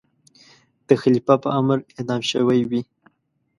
[0.87, 2.81] د خلیفه په امر اعدام شوی وي.